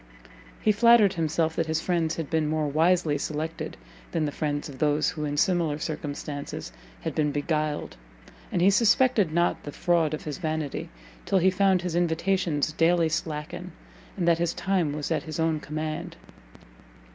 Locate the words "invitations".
11.95-12.71